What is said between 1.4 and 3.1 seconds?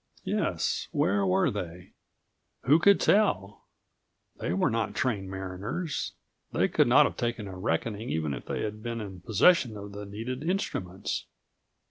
they? Who could